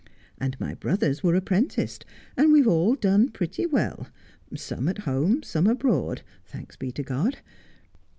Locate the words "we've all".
2.51-2.95